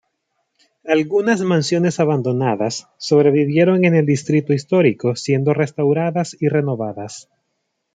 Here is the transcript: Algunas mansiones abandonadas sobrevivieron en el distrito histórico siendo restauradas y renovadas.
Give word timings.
Algunas 0.83 1.41
mansiones 1.41 1.99
abandonadas 1.99 2.87
sobrevivieron 2.97 3.85
en 3.85 3.93
el 3.93 4.07
distrito 4.07 4.51
histórico 4.51 5.15
siendo 5.15 5.53
restauradas 5.53 6.35
y 6.39 6.47
renovadas. 6.47 7.29